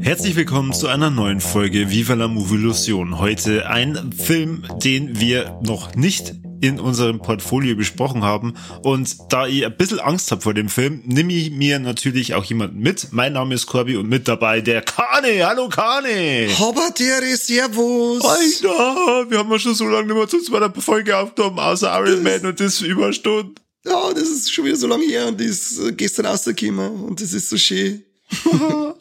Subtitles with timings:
[0.00, 3.18] Herzlich willkommen zu einer neuen Folge Viva la Movilusion.
[3.18, 8.54] Heute ein Film, den wir noch nicht in unserem Portfolio besprochen haben.
[8.82, 12.44] Und da ich ein bisschen Angst habe vor dem Film, nehme ich mir natürlich auch
[12.44, 13.08] jemanden mit.
[13.12, 15.46] Mein Name ist Corby und mit dabei der Kane.
[15.46, 16.48] Hallo Kane.
[16.58, 18.24] Habertiere, servus.
[18.24, 22.22] Alter, wir haben ja schon so lange nicht mehr zu zweiter Folge aufgenommen, außer Iron
[22.22, 23.54] Man und das Überstunden.
[23.84, 27.20] Ja, das ist schon wieder so lange her und die ist äh, gestern rausgekommen und
[27.20, 28.04] das ist so schön.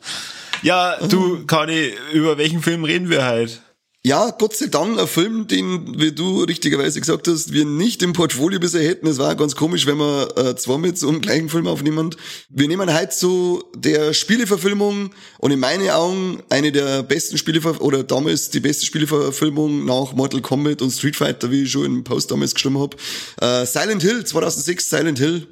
[0.61, 3.61] Ja, du, Kani, über welchen Film reden wir halt?
[4.01, 8.13] Ja, Gott sei Dank ein Film, den, wie du richtigerweise gesagt hast, wir nicht im
[8.13, 9.07] Portfolio bisher hätten.
[9.07, 12.15] Es war ganz komisch, wenn wir äh, zwei mit so einem gleichen Film aufnehmen.
[12.47, 18.05] Wir nehmen heute so der Spieleverfilmung und in meinen Augen eine der besten Spielever oder
[18.05, 22.31] damals die beste Spieleverfilmung nach Mortal Kombat und Street Fighter, wie ich schon im Post
[22.31, 22.95] damals geschrieben habe.
[23.41, 25.45] Äh, Silent Hill 2006, Silent Hill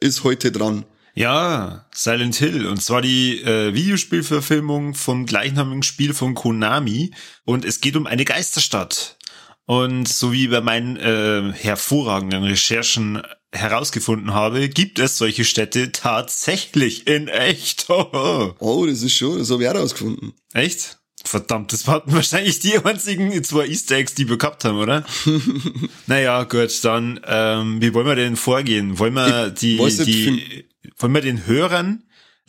[0.00, 0.84] ist heute dran.
[1.16, 2.66] Ja, Silent Hill.
[2.66, 7.12] Und zwar die äh, Videospielverfilmung vom gleichnamigen Spiel von Konami.
[7.46, 9.16] Und es geht um eine Geisterstadt.
[9.64, 17.06] Und so wie bei meinen äh, hervorragenden Recherchen herausgefunden habe, gibt es solche Städte tatsächlich
[17.06, 17.86] in echt.
[17.88, 20.34] oh, das ist schon, das habe ich auch herausgefunden.
[20.52, 20.98] Echt?
[21.24, 25.04] Verdammt, das waren wahrscheinlich die einzigen zwei Easter Eggs, die wir gehabt haben, oder?
[26.06, 28.98] naja, gut, dann, ähm, wie wollen wir denn vorgehen?
[28.98, 30.66] Wollen wir die, die,
[30.98, 32.04] wollen wir den Hörern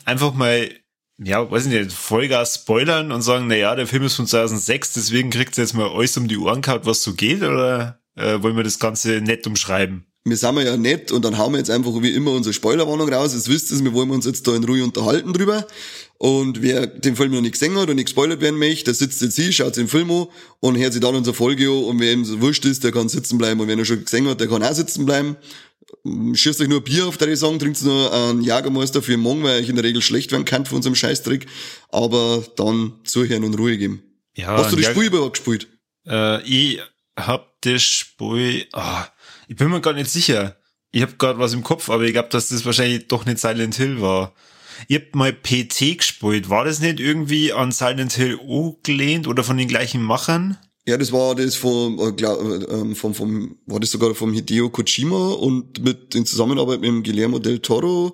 [0.05, 0.69] einfach mal,
[1.17, 4.93] ja, weiß ich nicht, Vollgas spoilern und sagen, na ja, der Film ist von 2006,
[4.93, 8.41] deswegen kriegt ihr jetzt mal alles um die Ohren gehabt, was so geht, oder äh,
[8.41, 10.07] wollen wir das Ganze nett umschreiben?
[10.29, 13.33] wir sind ja nett und dann hauen wir jetzt einfach wie immer unsere Spoilerwarnung raus.
[13.33, 15.65] Jetzt wisst ihr, wir wollen uns jetzt da in Ruhe unterhalten drüber.
[16.17, 19.21] Und wer den Film noch nicht gesehen hat und nicht gespoilert werden möchte, der sitzt
[19.21, 20.27] jetzt hier, schaut den Film an
[20.59, 21.83] und hört sich dann unsere Folge an.
[21.83, 23.59] Und wer ihm so wurscht ist, der kann sitzen bleiben.
[23.59, 25.37] Und wer ihn schon gesehen hat, der kann auch sitzen bleiben.
[26.33, 29.69] Schießt euch nur Bier auf der Saison, trinkt nur einen Jagermeister für morgen, weil ich
[29.69, 31.47] in der Regel schlecht werden kann von unserem Scheißtrick.
[31.89, 34.03] Aber dann zuhören und Ruhe geben.
[34.35, 35.67] Ja, Hast du das Spiel überhaupt gespielt?
[36.07, 36.79] Äh, ich
[37.17, 39.07] hab das Spiel, ah,
[39.47, 40.57] ich bin mir gar nicht sicher.
[40.91, 43.75] Ich hab gerade was im Kopf, aber ich glaube, dass das wahrscheinlich doch nicht Silent
[43.75, 44.33] Hill war.
[44.87, 46.49] Ihr habt mal PT gespielt.
[46.49, 50.57] War das nicht irgendwie an Silent Hill angelehnt oder von den gleichen Machern?
[50.87, 55.33] Ja, das war das vom, äh, ähm, vom, vom, war das sogar vom Hideo Kojima
[55.33, 58.13] und mit in Zusammenarbeit mit dem Guillermo del Toro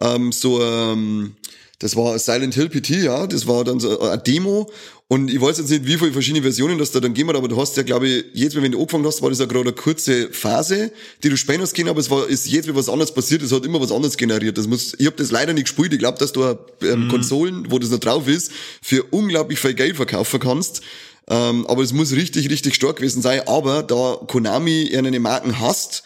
[0.00, 1.36] ähm, so ähm,
[1.78, 4.68] das war Silent Hill PT, ja, das war dann so eine Demo
[5.06, 7.46] und ich weiß jetzt nicht, wie viele verschiedene Versionen das da dann gegeben hat, aber
[7.46, 9.72] du hast ja, glaube ich, jetzt, wenn du angefangen hast, war das ja gerade eine
[9.72, 10.90] kurze Phase,
[11.22, 13.52] die du spielen hast können, aber es war, ist jetzt, wie was anderes passiert, es
[13.52, 14.58] hat immer was anderes generiert.
[14.58, 15.92] Das muss, ich habe das leider nicht gespielt.
[15.92, 16.42] Ich glaube, dass du
[16.82, 17.08] ähm, mhm.
[17.08, 18.52] Konsolen, wo das noch drauf ist,
[18.82, 20.82] für unglaublich viel Geld verkaufen kannst.
[21.30, 23.42] Ähm, aber es muss richtig, richtig stark gewesen sein.
[23.46, 26.04] Aber da Konami eine Marken hast,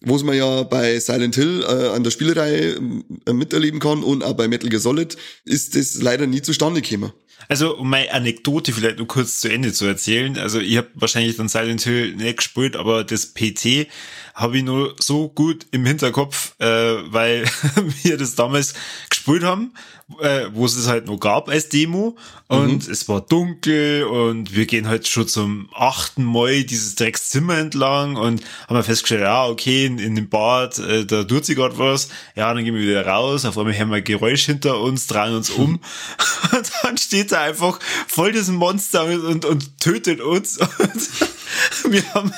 [0.00, 2.78] wo man ja bei Silent Hill äh, an der Spielereihe
[3.26, 7.12] äh, miterleben kann und auch bei Metal Gear Solid, ist das leider nie zustande gekommen.
[7.48, 10.38] Also, um meine Anekdote vielleicht nur kurz zu Ende zu erzählen.
[10.38, 13.88] Also, ich habe wahrscheinlich dann Silent Hill nicht gespielt, aber das PT
[14.34, 17.44] habe ich nur so gut im Hinterkopf, äh, weil
[18.02, 18.74] wir das damals
[19.08, 19.72] gespielt haben
[20.20, 22.16] äh, wo es es halt noch gab als Demo
[22.48, 22.92] und mhm.
[22.92, 28.42] es war dunkel und wir gehen halt schon zum achten Mal dieses Dreckszimmer entlang und
[28.68, 32.08] haben festgestellt, ja, okay, in, in dem Bad, äh, da tut sich gerade was.
[32.36, 35.34] Ja, dann gehen wir wieder raus, auf einmal hören wir ein Geräusch hinter uns, drehen
[35.34, 35.80] uns um
[36.52, 40.58] und dann steht da einfach voll das Monster und, und tötet uns
[41.84, 42.32] und wir haben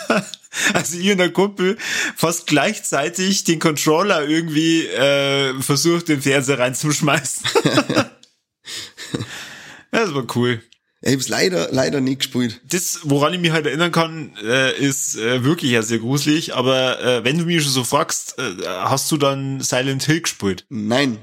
[0.73, 1.77] also ihr und der Kumpel
[2.17, 7.45] fast gleichzeitig den Controller irgendwie äh, versucht, den Fernseher reinzuschmeißen.
[9.91, 10.63] das war cool.
[11.03, 12.61] Ich hab's leider, leider nicht gespielt.
[12.69, 17.01] Das, woran ich mich halt erinnern kann, äh, ist äh, wirklich ja sehr gruselig, aber
[17.01, 20.65] äh, wenn du mich schon so fragst, äh, hast du dann Silent Hill gespielt?
[20.69, 21.19] Nein.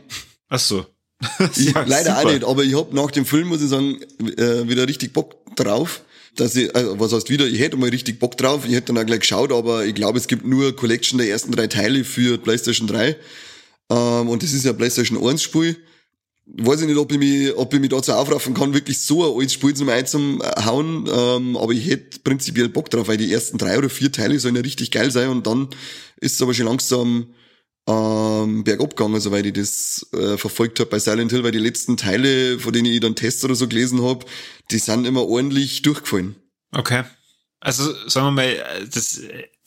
[0.48, 0.86] Ach so.
[1.56, 2.19] ja, leider super.
[2.19, 4.00] auch nicht, aber ich hab nach dem Film, muss ich sagen,
[4.38, 6.02] äh, wieder richtig Bock drauf
[6.36, 8.98] dass ich, also was heißt wieder, ich hätte mal richtig Bock drauf, ich hätte dann
[8.98, 12.38] auch gleich geschaut, aber ich glaube, es gibt nur Collection der ersten drei Teile für
[12.38, 13.16] PlayStation 3.
[13.90, 15.78] Ähm, und das ist ja PlayStation 1 Spiel.
[16.46, 19.40] Weiß ich nicht, ob ich mich, ob ich mich dazu aufraffen kann, wirklich so ein
[19.40, 23.78] altes Spiel zum einzuhauen, ähm, aber ich hätte prinzipiell Bock drauf, weil die ersten drei
[23.78, 25.70] oder vier Teile sollen ja richtig geil sein und dann
[26.20, 27.28] ist es aber schon langsam
[27.88, 31.98] ähm, bergab gegangen, soweit ich das äh, verfolgt habe bei Silent Hill, weil die letzten
[31.98, 34.26] Teile, von denen ich dann Tests oder so gelesen habe,
[34.71, 36.36] die sind immer ordentlich durchgefallen.
[36.71, 37.04] Okay.
[37.60, 39.21] Also sagen wir mal, das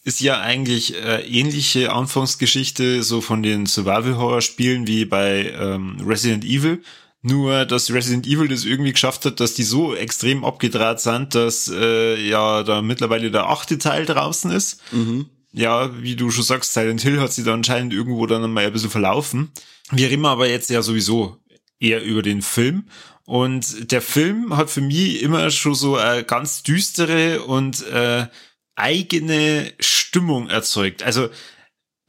[0.04, 6.82] ist ja eigentlich äh, ähnliche Anfangsgeschichte so von den Survival-Horror-Spielen wie bei ähm, Resident Evil.
[7.22, 11.68] Nur, dass Resident Evil das irgendwie geschafft hat, dass die so extrem abgedraht sind, dass
[11.68, 14.80] äh, ja da mittlerweile der achte Teil draußen ist.
[14.92, 15.26] Mhm.
[15.52, 18.72] Ja, wie du schon sagst, Silent Hill hat sich da anscheinend irgendwo dann mal ein
[18.72, 19.50] bisschen verlaufen.
[19.90, 21.38] Wir reden aber jetzt ja sowieso
[21.80, 22.84] eher über den Film.
[23.26, 28.28] Und der Film hat für mich immer schon so eine ganz düstere und äh,
[28.76, 31.02] eigene Stimmung erzeugt.
[31.02, 31.28] Also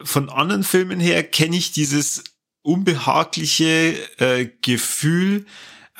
[0.01, 2.23] von anderen Filmen her kenne ich dieses
[2.61, 5.45] unbehagliche äh, Gefühl,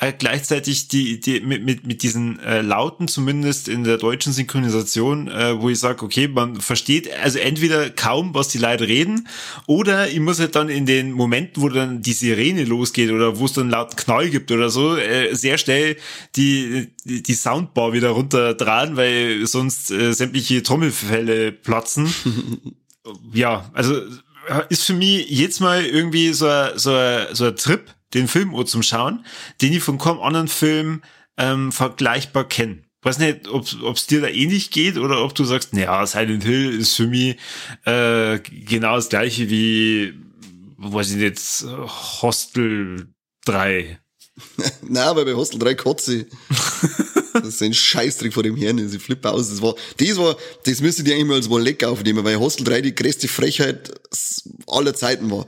[0.00, 5.28] äh, gleichzeitig die, die mit, mit, mit diesen äh, Lauten, zumindest in der deutschen Synchronisation,
[5.28, 9.26] äh, wo ich sage, okay, man versteht also entweder kaum, was die Leute reden,
[9.66, 13.46] oder ich muss halt dann in den Momenten, wo dann die Sirene losgeht oder wo
[13.46, 15.96] es dann lauten Knall gibt oder so, äh, sehr schnell
[16.36, 22.12] die, die, die Soundbar wieder runterdrehen, weil sonst äh, sämtliche Trommelfälle platzen.
[23.32, 24.00] ja, also
[24.68, 26.96] ist für mich jetzt mal irgendwie so, so,
[27.32, 27.82] so ein Trip,
[28.14, 29.24] den Film zum Schauen,
[29.60, 31.02] den ich von kaum anderen Film
[31.36, 32.82] ähm, vergleichbar kenne.
[33.02, 36.78] Weiß nicht, ob es dir da ähnlich geht oder ob du sagst, naja, Silent Hill
[36.78, 37.36] ist für mich
[37.84, 40.14] äh, genau das gleiche wie,
[40.78, 41.40] weiß ich nicht,
[42.22, 43.08] Hostel
[43.44, 44.00] 3.
[44.88, 46.26] Na, weil bei Hostel 3 kotze
[47.32, 49.50] Das ist ein Scheißtrick vor dem Herrn, ich flippe aus.
[49.50, 52.80] Das war, das war, das müsste die eigentlich mal als Leck aufnehmen, weil Hostel 3
[52.82, 53.92] die größte Frechheit
[54.66, 55.46] aller Zeiten war.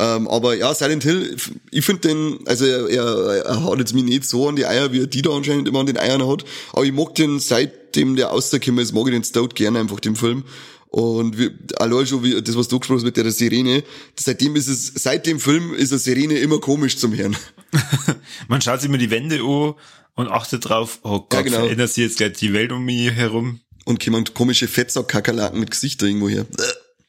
[0.00, 1.36] Ähm, aber ja, Silent Hill,
[1.70, 4.92] ich finde den, also er, er, er hat jetzt mich nicht so an die Eier,
[4.92, 6.42] wie er die da anscheinend immer an den Eiern hat.
[6.72, 10.16] Aber ich mag den, seitdem der rausgekommen ist, mag ich den Stout gerne einfach, den
[10.16, 10.44] Film.
[10.88, 13.84] Und wir, allein schon wie das, was du gesprochen hast mit der Sirene,
[14.18, 17.36] seitdem ist es, seit dem Film ist eine Sirene immer komisch zum Hören.
[18.48, 19.74] Man schaut sich immer die Wände an
[20.14, 21.58] und achtet drauf, oh Gott, ja, genau.
[21.58, 23.60] verändert sich jetzt gleich die Welt um mich herum.
[23.84, 26.46] Und jemand komische Fettsack-Kakerlaken mit Gesichter irgendwo her.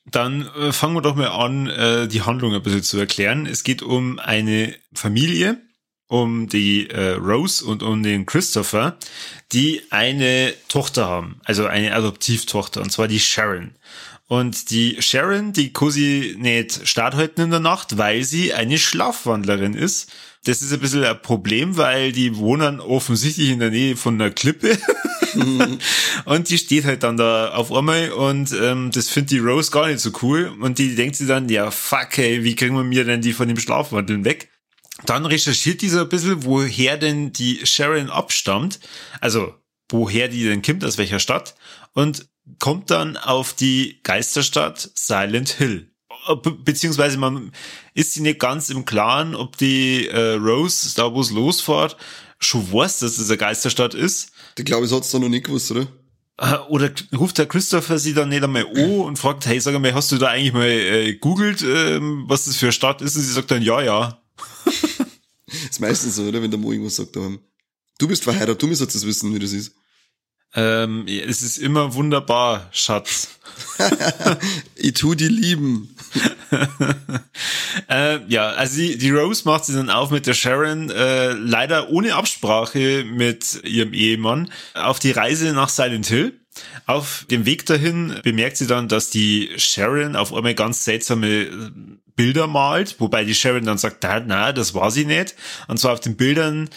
[0.06, 3.46] Dann äh, fangen wir doch mal an, äh, die Handlung ein bisschen zu erklären.
[3.46, 5.62] Es geht um eine Familie,
[6.08, 8.98] um die äh, Rose und um den Christopher,
[9.52, 13.76] die eine Tochter haben, also eine Adoptivtochter, und zwar die Sharon.
[14.28, 19.74] Und die Sharon, die kann sie nicht starthalten in der Nacht, weil sie eine Schlafwandlerin
[19.74, 20.10] ist.
[20.46, 24.32] Das ist ein bisschen ein Problem, weil die wohnen offensichtlich in der Nähe von einer
[24.32, 24.78] Klippe.
[26.26, 29.88] und die steht halt dann da auf einmal und ähm, das findet die Rose gar
[29.88, 30.54] nicht so cool.
[30.60, 33.48] Und die denkt sich dann, ja fuck, ey, wie kriegen wir mir denn die von
[33.48, 34.50] dem Schlafwandeln weg?
[35.06, 38.80] Dann recherchiert die so ein bisschen, woher denn die Sharon abstammt.
[39.20, 39.56] Also,
[39.90, 41.56] woher die denn kommt, aus welcher Stadt.
[41.94, 42.28] Und
[42.60, 45.92] kommt dann auf die Geisterstadt Silent Hill.
[46.44, 47.52] Be beziehungsweise man
[47.94, 51.98] ist sich nicht ganz im Klaren, ob die äh, Rose, da wo es losfährt,
[52.40, 54.32] schon weiß, dass es eine Geisterstadt ist.
[54.62, 55.88] Ich glaube, es hat es da noch nicht gewusst, oder?
[56.38, 59.92] Äh, oder ruft der Christopher sie dann nicht einmal an und fragt, hey, sag mal,
[59.96, 63.16] hast du da eigentlich mal äh, googelt, ähm, was das für eine Stadt ist?
[63.16, 64.22] Und sie sagt dann, ja, ja.
[65.48, 66.44] ist meistens so, oder?
[66.44, 69.74] Wenn der Mo irgendwas sagt, du bist verheiratet, du müsstest das wissen, wie das ist.
[70.54, 73.30] Ähm, es ist immer wunderbar, Schatz.
[74.76, 75.96] ich tu die lieben.
[77.90, 81.90] äh, ja, also die, die Rose macht sie dann auf mit der Sharon, äh, leider
[81.90, 86.34] ohne Absprache mit ihrem Ehemann, auf die Reise nach Silent Hill.
[86.86, 91.72] Auf dem Weg dahin bemerkt sie dann, dass die Sharon auf einmal ganz seltsame
[92.16, 95.36] Bilder malt, wobei die Sharon dann sagt, na, das war sie nicht.
[95.68, 96.70] Und zwar auf den Bildern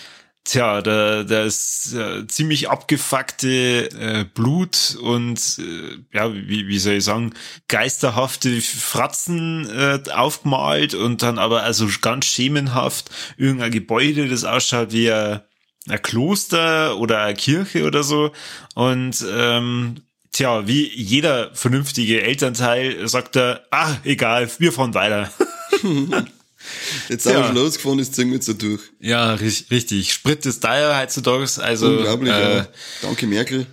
[0.45, 6.95] Tja, da, da ist äh, ziemlich abgefuckte äh, Blut und äh, ja, wie, wie soll
[6.95, 7.33] ich sagen,
[7.67, 15.11] geisterhafte Fratzen äh, aufgemalt und dann aber also ganz schemenhaft irgendein Gebäude, das ausschaut wie
[15.11, 15.41] ein,
[15.89, 18.31] ein Kloster oder eine Kirche oder so.
[18.75, 25.33] Und ähm, tja, wie jeder vernünftige Elternteil sagt er, ah, egal, wir fahren weiter.
[27.09, 27.37] Jetzt ja.
[27.37, 28.81] wir schon losgefahren, ist ziehen wir so durch.
[29.01, 30.13] Ja, richtig.
[30.13, 31.47] Sprit ist teuer heutzutage.
[31.59, 32.69] Also, Unglaublich, äh, ja.
[33.03, 33.67] Danke, Merkel.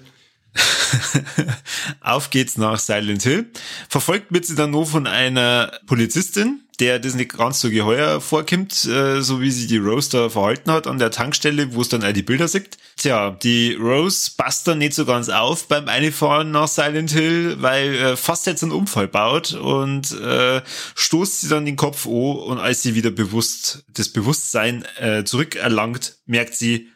[2.01, 3.49] Auf geht's nach Silent Hill.
[3.89, 8.85] Verfolgt wird sie dann nur von einer Polizistin, der das nicht ganz so geheuer vorkommt,
[8.85, 12.03] äh, so wie sie die Rose da verhalten hat an der Tankstelle, wo es dann
[12.03, 12.77] auch die Bilder sieht.
[12.97, 17.95] Tja, die Rose passt dann nicht so ganz auf beim Einfahren nach Silent Hill, weil
[17.95, 20.61] äh, fast jetzt einen Unfall baut und äh,
[20.95, 26.17] stoßt sie dann den Kopf an und als sie wieder bewusst das Bewusstsein äh, zurückerlangt,
[26.25, 26.89] merkt sie,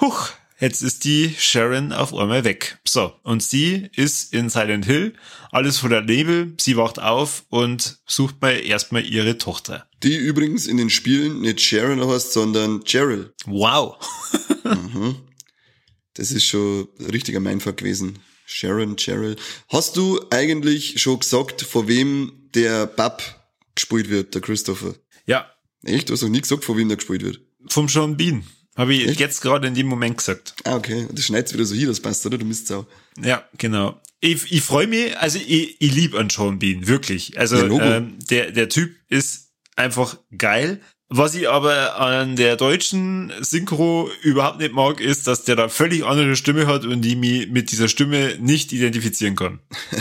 [0.00, 2.80] huch, Jetzt ist die Sharon auf einmal weg.
[2.84, 5.14] So, und sie ist in Silent Hill,
[5.52, 9.88] alles voller Nebel, sie wacht auf und sucht mal erstmal ihre Tochter.
[10.02, 13.32] Die übrigens in den Spielen nicht Sharon heißt, sondern Cheryl.
[13.46, 13.96] Wow.
[14.64, 15.16] mhm.
[16.14, 18.18] Das ist schon ein richtiger Mindfuck gewesen.
[18.44, 19.36] Sharon, Cheryl.
[19.68, 23.22] Hast du eigentlich schon gesagt, vor wem der Bab
[23.76, 24.94] gespielt wird, der Christopher?
[25.26, 25.52] Ja.
[25.84, 26.08] Echt?
[26.08, 27.40] Du hast noch nie gesagt, vor wem der gespielt wird?
[27.68, 28.44] Vom Sean Bean.
[28.78, 29.20] Habe ich Echt?
[29.20, 30.54] jetzt gerade in dem Moment gesagt.
[30.62, 31.08] Ah, okay.
[31.10, 32.38] Das schneidet wieder so hier, das passt, oder?
[32.38, 32.86] Du müsst auch.
[33.20, 34.00] Ja, genau.
[34.20, 37.36] Ich, ich freue mich, also ich, ich liebe an Sean Bean, wirklich.
[37.40, 40.80] Also ja, ähm, der, der Typ ist einfach geil.
[41.08, 46.04] Was ich aber an der deutschen Synchro überhaupt nicht mag, ist, dass der da völlig
[46.04, 49.58] andere Stimme hat und die mich mit dieser Stimme nicht identifizieren kann.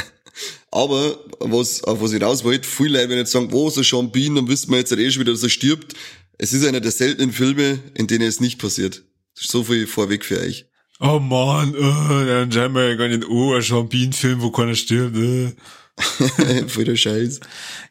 [0.72, 3.84] aber was, auf was ich raus wollte, viele Leute werden jetzt sagen, wo ist der
[3.84, 5.96] Sean Bean, dann wissen wir jetzt eh schon wieder, dass er stirbt.
[6.38, 9.03] Es ist einer der seltenen Filme, in denen es nicht passiert.
[9.34, 10.65] So viel vorweg für euch.
[11.00, 14.75] Oh man, oh, dann schauen wir ja gar nicht, oh, ein Sean Bean-Film, wo keiner
[14.75, 15.15] stirbt.
[15.15, 15.53] Äh.
[16.67, 17.39] Voll der Scheiß.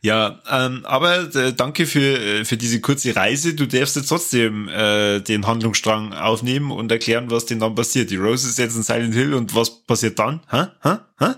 [0.00, 3.54] Ja, ähm, aber äh, danke für, äh, für diese kurze Reise.
[3.54, 8.10] Du darfst jetzt trotzdem äh, den Handlungsstrang aufnehmen und erklären, was denn dann passiert.
[8.10, 10.40] Die Rose ist jetzt in Silent Hill und was passiert dann?
[10.50, 10.66] Hä?
[10.82, 10.98] Hä?
[11.18, 11.34] Hä?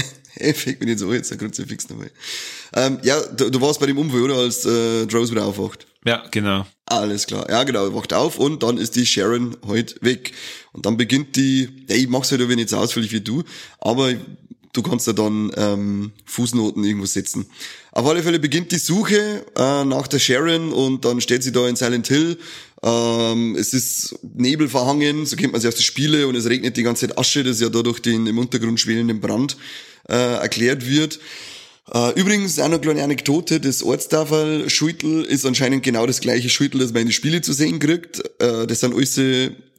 [0.54, 2.10] fängt mir nicht so jetzt, der Kruzifix nochmal.
[2.74, 4.36] Ähm, ja, du, du, warst bei dem Unfall, oder?
[4.36, 5.86] Als äh, Rose wieder aufwacht.
[6.04, 6.66] Ja, genau.
[6.86, 7.48] Alles klar.
[7.50, 7.84] Ja, genau.
[7.84, 10.32] Er wacht auf und dann ist die Sharon heute halt weg.
[10.72, 13.44] Und dann beginnt die, ja, ich mach's halt aber nicht so ausführlich wie du,
[13.78, 14.14] aber
[14.72, 17.46] du kannst ja dann ähm, Fußnoten irgendwo setzen.
[17.92, 21.66] Auf alle Fälle beginnt die Suche äh, nach der Sharon und dann steht sie da
[21.68, 22.38] in Silent Hill.
[22.82, 26.76] Ähm, es ist Nebel verhangen, so kennt man sie aus den Spiele und es regnet
[26.76, 29.56] die ganze Zeit Asche, das ja dadurch den im Untergrund schwelenden Brand
[30.08, 31.20] äh, erklärt wird.
[31.92, 36.48] Äh, übrigens, auch noch eine kleine Anekdote, das Ortstafel Schüttel ist anscheinend genau das gleiche
[36.48, 38.20] Schüttel, das man in den Spiele zu sehen kriegt.
[38.40, 39.18] Äh, das sind alles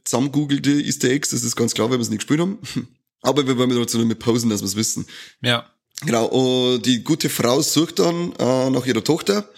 [0.04, 2.58] zusammengoogelte Easter Eggs, das ist ganz klar, weil wir es nicht gespielt haben.
[3.22, 5.06] Aber wir wollen trotzdem mit pausen, dass wir es wissen.
[5.40, 5.70] Ja.
[6.04, 9.48] Genau, und die gute Frau sucht dann äh, nach ihrer Tochter.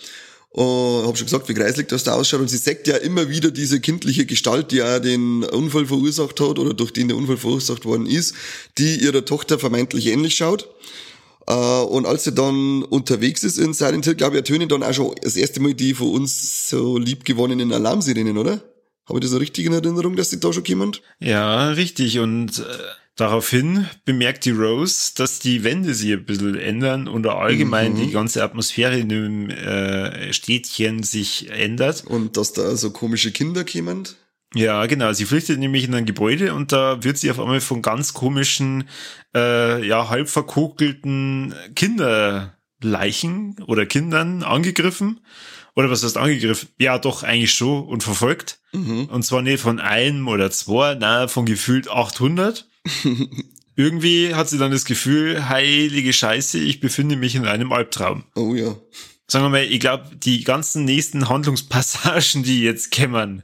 [0.54, 2.40] Und hab schon gesagt, wie greislich das da ausschaut.
[2.40, 6.60] Und sie sagt ja immer wieder diese kindliche Gestalt, die ja den Unfall verursacht hat
[6.60, 8.36] oder durch den der Unfall verursacht worden ist,
[8.78, 10.68] die ihrer Tochter vermeintlich ähnlich schaut.
[11.48, 14.94] Äh, und als sie dann unterwegs ist in Silent Hill, glaube ich, ertönen dann auch
[14.94, 18.62] schon das erste Mal die von uns so liebgewonnenen Alarmsirenen, oder?
[19.08, 20.96] Habe ich das so richtig in Erinnerung, dass sie da schon kommen?
[21.18, 22.20] Ja, richtig.
[22.20, 22.62] Und äh
[23.16, 27.98] Daraufhin bemerkt die Rose, dass die Wände sich ein bisschen ändern und allgemein mhm.
[27.98, 32.04] die ganze Atmosphäre in dem äh, Städtchen sich ändert.
[32.04, 34.08] Und dass da so komische Kinder kommen.
[34.54, 35.12] Ja, genau.
[35.12, 38.88] Sie flüchtet nämlich in ein Gebäude und da wird sie auf einmal von ganz komischen,
[39.34, 45.20] äh, ja, halb verkokelten Kinderleichen oder Kindern angegriffen.
[45.76, 46.68] Oder was heißt angegriffen?
[46.78, 48.60] Ja, doch, eigentlich schon und verfolgt.
[48.72, 49.06] Mhm.
[49.06, 52.68] Und zwar nicht von einem oder zwei, nein, von gefühlt 800.
[53.76, 58.24] Irgendwie hat sie dann das Gefühl, heilige Scheiße, ich befinde mich in einem Albtraum.
[58.36, 58.76] Oh ja.
[59.26, 63.42] Sagen wir mal, ich glaube, die ganzen nächsten Handlungspassagen, die jetzt kämmern,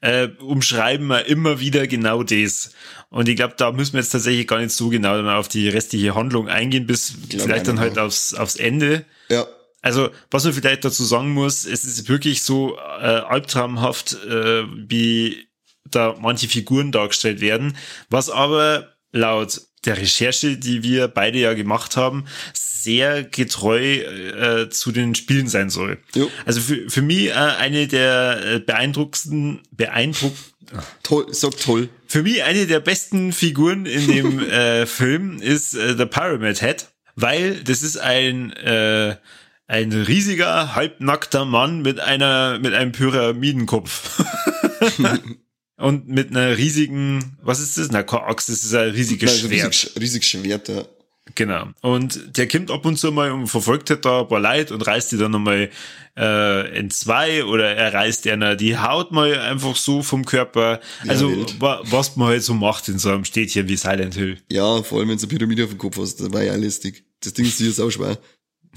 [0.00, 2.72] äh, umschreiben wir immer wieder genau das.
[3.10, 6.14] Und ich glaube, da müssen wir jetzt tatsächlich gar nicht so genau auf die restliche
[6.14, 9.06] Handlung eingehen, bis vielleicht dann halt aufs, aufs Ende.
[9.28, 9.46] Ja.
[9.82, 15.46] Also, was man vielleicht dazu sagen muss, es ist wirklich so äh, albtraumhaft, äh, wie
[15.90, 17.76] da manche Figuren dargestellt werden,
[18.08, 24.92] was aber laut der Recherche, die wir beide ja gemacht haben, sehr getreu äh, zu
[24.92, 25.98] den Spielen sein soll.
[26.14, 26.30] Jo.
[26.44, 30.34] Also für, für mich äh, eine der äh, beeindruckendsten, beeindruck
[31.02, 31.88] toll, sag toll.
[32.06, 36.88] Für mich eine der besten Figuren in dem äh, Film ist äh, The Pyramid Head,
[37.16, 39.16] weil das ist ein äh,
[39.66, 44.20] ein riesiger halbnackter Mann mit einer mit einem Pyramidenkopf.
[45.80, 47.90] Und mit einer riesigen, was ist das?
[47.90, 49.72] Na, Axt, das ist ein riesiges Nein, Schwert.
[49.72, 50.84] Riesig, riesig Schwert, ja.
[51.34, 51.68] Genau.
[51.80, 54.82] Und der kommt ab und zu mal und verfolgt halt da ein paar Leute und
[54.86, 55.70] reißt die dann nochmal
[56.16, 60.80] äh, in zwei oder er reißt einer die Haut mal einfach so vom Körper.
[61.04, 64.38] Ja, also wa was man halt so macht in so einem Städtchen wie Silent Hill.
[64.50, 67.04] Ja, vor allem wenn du eine Pyramide auf dem Kopf hast, das war ja lästig.
[67.20, 68.18] Das Ding ist hier sau schwer.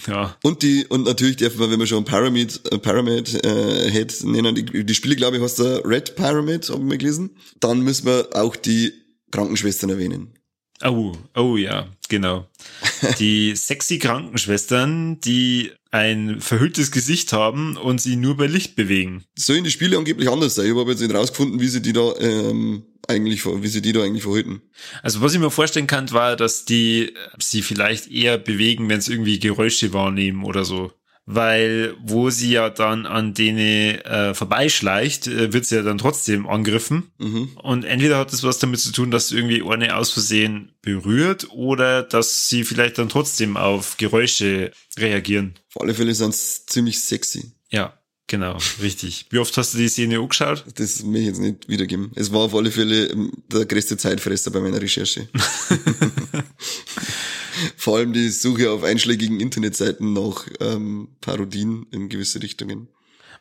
[0.07, 0.35] Ja.
[0.43, 4.85] Und die, und natürlich man, wenn man schon Pyramid, äh, Pyramid äh, Head nennen, die,
[4.85, 7.37] die Spiele, glaube ich, hast du Red Pyramid, haben wir gelesen.
[7.59, 8.93] Dann müssen wir auch die
[9.31, 10.33] Krankenschwestern erwähnen.
[10.83, 12.47] Oh, oh ja, genau.
[13.19, 19.23] Die sexy Krankenschwestern, die ein verhülltes Gesicht haben und sie nur bei Licht bewegen.
[19.35, 20.65] Das soll in die Spiele angeblich anders sein.
[20.65, 23.93] Ich habe aber jetzt nicht rausgefunden, wie sie die da ähm, eigentlich, wie sie die
[23.93, 24.61] da eigentlich verhalten.
[25.01, 29.09] Also was ich mir vorstellen kann, war, dass die sie vielleicht eher bewegen, wenn es
[29.09, 30.91] irgendwie Geräusche wahrnehmen oder so.
[31.25, 36.47] Weil wo sie ja dann an denen äh, vorbeischleicht, äh, wird sie ja dann trotzdem
[36.47, 37.11] angegriffen.
[37.17, 37.51] Mhm.
[37.61, 42.03] Und entweder hat das was damit zu tun, dass irgendwie eine aus Versehen berührt oder
[42.03, 45.53] dass sie vielleicht dann trotzdem auf Geräusche reagieren.
[45.69, 47.53] Vor alle Fälle sind es ziemlich sexy.
[47.69, 47.97] Ja.
[48.27, 49.25] Genau, richtig.
[49.29, 50.63] Wie oft hast du die Szene angeschaut?
[50.75, 52.11] Das will ich jetzt nicht wiedergeben.
[52.15, 55.27] Es war auf alle Fälle ähm, der größte Zeitfresser bei meiner Recherche.
[57.77, 62.87] Vor allem die Suche auf einschlägigen Internetseiten nach ähm, Parodien in gewisse Richtungen.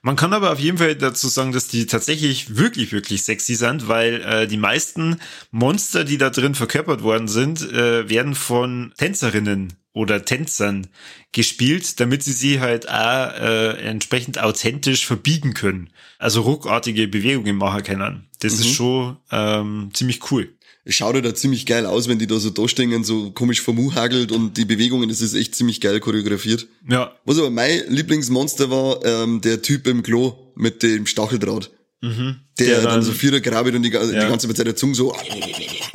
[0.05, 3.87] Man kann aber auf jeden Fall dazu sagen, dass die tatsächlich wirklich, wirklich sexy sind,
[3.87, 5.21] weil äh, die meisten
[5.53, 10.87] Monster, die da drin verkörpert worden sind, äh, werden von Tänzerinnen oder Tänzern
[11.33, 15.91] gespielt, damit sie sie halt auch äh, entsprechend authentisch verbiegen können.
[16.19, 18.27] Also ruckartige Bewegungen machen können.
[18.41, 18.61] Das mhm.
[18.61, 20.49] ist schon ähm, ziemlich cool
[20.85, 24.33] es schaut halt da ziemlich geil aus, wenn die da so dastehen, so komisch vermuhagelt
[24.33, 26.67] und die Bewegungen, das ist echt ziemlich geil choreografiert.
[26.89, 27.13] Ja.
[27.25, 31.71] Was aber mein Lieblingsmonster war, ähm, der Typ im Klo mit dem Stacheldraht.
[32.03, 32.37] Mhm.
[32.59, 34.05] Der, der dann, dann so vierer grabet und die, ja.
[34.05, 35.15] die ganze Zeit der Zunge so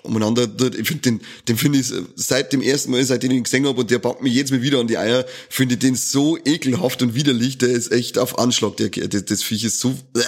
[0.04, 0.74] umeinander tut.
[0.74, 3.82] Ich finde den, den finde ich seit dem ersten Mal, seitdem ich ihn gesehen habe
[3.82, 7.02] und der packt mir jetzt mal wieder an die Eier, finde ich den so ekelhaft
[7.02, 10.22] und widerlich, der ist echt auf Anschlag, der, das, das Viech ist so, äh,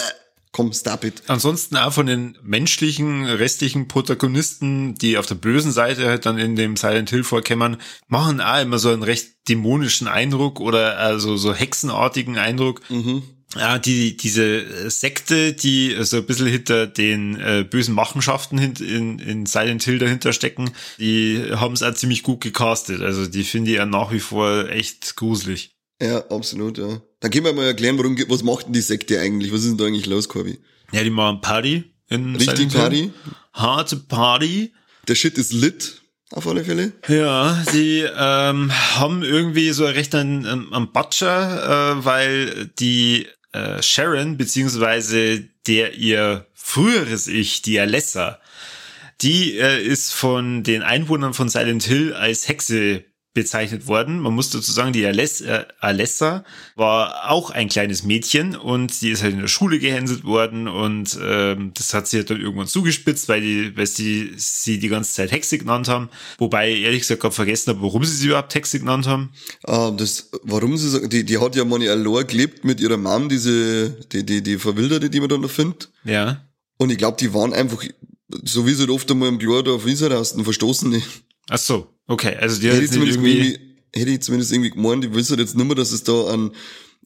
[0.52, 1.22] komm, stop it.
[1.28, 6.56] Ansonsten auch von den menschlichen, restlichen Protagonisten, die auf der bösen Seite halt dann in
[6.56, 11.54] dem Silent Hill vorkämmern, machen auch immer so einen recht dämonischen Eindruck oder also so
[11.54, 12.82] hexenartigen Eindruck.
[12.90, 13.22] Mhm.
[13.56, 19.18] Ja, die, diese Sekte, die so ein bisschen hinter den äh, bösen Machenschaften in, in,
[19.18, 23.02] in Silent Hill dahinter stecken, die haben es auch ziemlich gut gecastet.
[23.02, 25.74] Also die finde ich ja nach wie vor echt gruselig.
[26.00, 27.02] Ja, absolut, ja.
[27.18, 29.52] Dann können wir mal erklären, warum, was macht denn die Sekte eigentlich?
[29.52, 30.58] Was ist denn da eigentlich los, Corby?
[30.92, 31.84] Ja, die machen Party.
[32.08, 33.12] In Richtig Party?
[33.52, 34.72] Harte Party.
[35.08, 36.00] Der Shit ist lit,
[36.32, 36.92] auf alle Fälle.
[37.08, 44.36] Ja, sie ähm, haben irgendwie so recht einen, einen Butcher, äh, weil die äh, Sharon,
[44.36, 48.38] beziehungsweise der ihr früheres Ich, die Alessa,
[49.20, 54.18] die äh, ist von den Einwohnern von Silent Hill als Hexe bezeichnet worden.
[54.18, 56.44] Man muss dazu sagen, die Aless, äh, Alessa
[56.74, 61.16] war auch ein kleines Mädchen und sie ist halt in der Schule gehänselt worden und
[61.22, 65.12] ähm, das hat sie halt dann irgendwann zugespitzt, weil die, weil sie sie die ganze
[65.12, 66.08] Zeit Hexe genannt haben.
[66.38, 69.30] Wobei ich ehrlich gesagt gerade vergessen habe, warum sie sie überhaupt Hexe genannt haben.
[69.64, 73.90] Ah, das, warum sie die, die hat ja Moni Alor gelebt mit ihrer Mom, diese,
[74.12, 75.90] die, die, die Verwilderte, die man da noch findet.
[76.04, 76.44] Ja.
[76.78, 77.84] Und ich glaube, die waren einfach,
[78.42, 81.02] so wie sie halt oft einmal im Glor da auf Wieserasten rasten, Verstoßene.
[81.48, 81.94] Ach so.
[82.10, 83.58] Okay, also die hätte ich, zumindest irgendwie,
[83.94, 86.50] hätte ich zumindest irgendwie gemeint, ich wüsste jetzt nicht mehr, dass es da einen,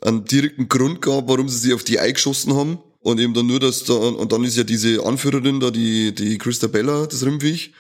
[0.01, 2.79] einen direkten Grund gab, warum sie sich auf die eingeschossen haben.
[3.01, 6.39] Und eben dann nur, dass da, und dann ist ja diese Anführerin da, die, die
[6.39, 7.75] Christabella, das Rimpfich.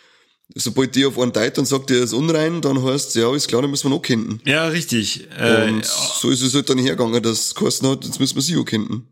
[0.54, 3.62] Sobald die auf einen Deit und sagt, der ist unrein, dann heißt ja, ist klar,
[3.62, 4.42] dann müssen wir noch kennen.
[4.44, 5.26] Ja, richtig.
[5.38, 8.58] Äh, und so ist es halt dann hergegangen, dass Carsten hat, jetzt müssen wir sie
[8.58, 9.08] auch kennen.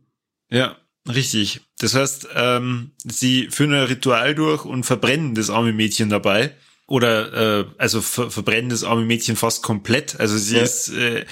[0.50, 0.76] Ja,
[1.08, 1.62] richtig.
[1.78, 6.54] Das heißt, ähm, sie führen ein Ritual durch und verbrennen das arme Mädchen dabei
[6.92, 10.20] oder äh, also ver verbrennen das arme Mädchen fast komplett.
[10.20, 10.62] Also sie ja.
[10.62, 11.24] ist äh,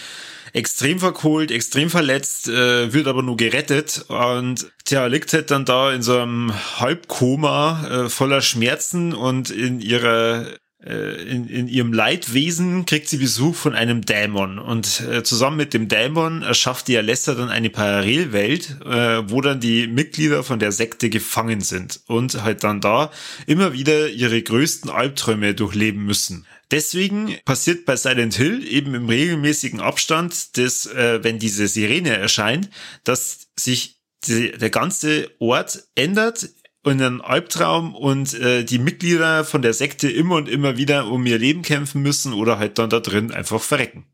[0.54, 5.92] extrem verkohlt, extrem verletzt, äh, wird aber nur gerettet und tja, liegt halt dann da
[5.92, 10.46] in so einem Halbkoma äh, voller Schmerzen und in ihrer
[10.82, 15.88] in, in ihrem Leidwesen kriegt sie Besuch von einem Dämon und äh, zusammen mit dem
[15.88, 21.10] Dämon erschafft die Alessa dann eine Parallelwelt, äh, wo dann die Mitglieder von der Sekte
[21.10, 23.10] gefangen sind und halt dann da
[23.46, 26.46] immer wieder ihre größten Albträume durchleben müssen.
[26.70, 32.70] Deswegen passiert bei Silent Hill eben im regelmäßigen Abstand, dass, äh, wenn diese Sirene erscheint,
[33.04, 36.48] dass sich die, der ganze Ort ändert
[36.84, 41.26] in einen Albtraum und äh, die Mitglieder von der Sekte immer und immer wieder um
[41.26, 44.06] ihr Leben kämpfen müssen oder halt dann da drin einfach verrecken.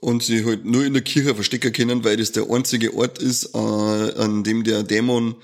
[0.00, 3.54] Und sie halt nur in der Kirche verstecken können, weil das der einzige Ort ist,
[3.54, 5.36] äh, an dem der Dämon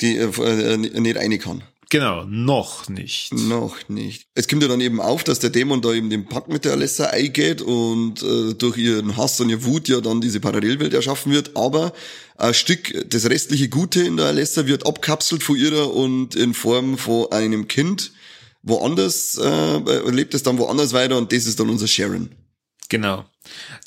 [0.00, 1.62] die, äh, äh nicht rein kann.
[1.90, 3.32] Genau, noch nicht.
[3.32, 4.26] Noch nicht.
[4.34, 6.72] Es kommt ja dann eben auf, dass der Dämon da eben den Pakt mit der
[6.72, 11.32] Alessa eingeht und äh, durch ihren Hass und ihre Wut ja dann diese Parallelwelt erschaffen
[11.32, 11.94] wird, aber
[12.36, 16.98] ein Stück, das restliche Gute in der Alessa wird abkapselt von ihrer und in Form
[16.98, 18.12] von einem Kind
[18.62, 22.28] woanders, äh, lebt es dann woanders weiter und das ist dann unser Sharon.
[22.88, 23.24] Genau.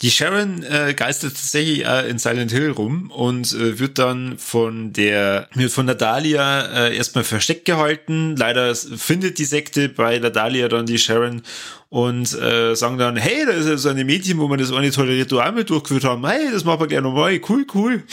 [0.02, 4.92] Die Sharon äh, geistert tatsächlich äh, in Silent Hill rum und äh, wird dann von
[4.94, 8.36] der wird von der Dahlia äh, erstmal versteckt gehalten.
[8.36, 11.44] Leider findet die Sekte bei der Dahlia dann die Sharon
[11.90, 14.92] und äh, sagen dann, hey, da ist ja so eine Mädchen, wo wir das eine
[14.92, 16.26] tolle Ritual mit durchgeführt haben.
[16.26, 17.40] Hey, das machen wir gerne nochmal.
[17.48, 18.04] Cool, cool.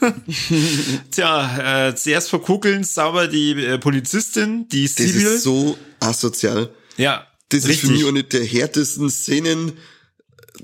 [1.10, 5.24] Tja, äh, zuerst verkugeln sauber die äh, Polizistin, die Sibyl.
[5.24, 6.70] Das ist so asozial.
[6.96, 7.74] Ja, Das richtig.
[7.74, 9.72] ist für mich eine der härtesten Szenen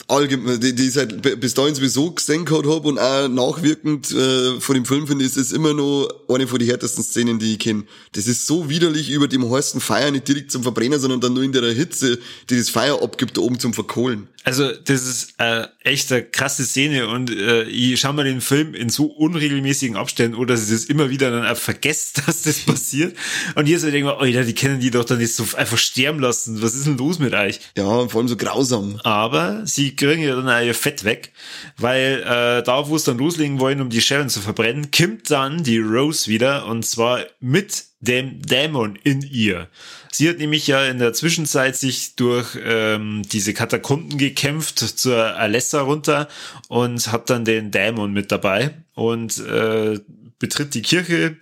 [0.07, 4.61] allgemein, die, die ich seit bis dahin sowieso gesehen gehabt habe und auch nachwirkend äh,
[4.61, 7.53] von dem Film finde ich, ist es immer noch eine von den härtesten Szenen, die
[7.53, 7.85] ich kenne.
[8.13, 11.43] Das ist so widerlich über dem heißen Feuer nicht direkt zum Verbrennen, sondern dann nur
[11.43, 14.29] in der Hitze, die das Feuer abgibt, oben zum Verkohlen.
[14.43, 18.75] Also das ist äh, echt eine krasse Szene und äh, ich schaue mir den Film
[18.75, 22.61] in so unregelmäßigen Abständen oder dass ich das immer wieder dann auch vergesst, dass das
[22.61, 23.15] passiert.
[23.55, 25.77] Und hier so denke ich mir, Alter, die können die doch dann nicht so einfach
[25.77, 26.63] sterben lassen.
[26.63, 27.61] Was ist denn los mit euch?
[27.77, 28.99] Ja, vor allem so grausam.
[29.05, 31.33] Aber sie kriegen ja dann auch ihr Fett weg,
[31.77, 35.65] weil äh, da, wo es dann loslegen wollen, um die Sharon zu verbrennen, kommt dann
[35.65, 39.69] die Rose wieder und zwar mit dem Dämon in ihr.
[40.11, 45.83] Sie hat nämlich ja in der Zwischenzeit sich durch ähm, diese Katakomben gekämpft zur Alessa
[45.83, 46.29] runter
[46.69, 50.01] und hat dann den Dämon mit dabei und äh,
[50.39, 51.37] betritt die Kirche,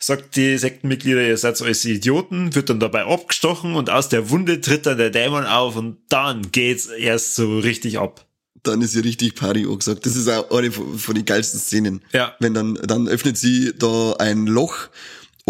[0.00, 4.60] sagt die Sektenmitglieder, ihr seid alles Idioten, wird dann dabei abgestochen und aus der Wunde
[4.60, 8.26] tritt dann der Dämon auf und dann geht's erst so richtig ab
[8.62, 10.04] dann ist sie richtig Party angesagt.
[10.04, 12.02] Das ist auch eine von den geilsten Szenen.
[12.12, 12.34] Ja.
[12.40, 14.88] Wenn dann, dann öffnet sie da ein Loch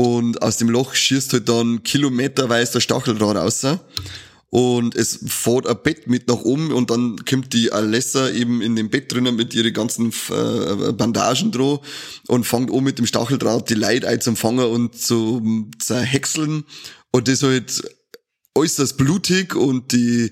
[0.00, 3.66] und aus dem Loch schießt halt dann kilometerweise der Stacheldraht raus.
[4.48, 8.76] Und es fährt ein Bett mit nach oben und dann kommt die Alessa eben in
[8.76, 11.80] dem Bett drinnen mit ihren ganzen äh, Bandagen dran
[12.28, 16.64] und fängt an mit dem Stacheldraht die Leute einzufangen und zu zerhäckseln.
[17.12, 17.82] Und das halt
[18.54, 20.30] äußerst blutig und die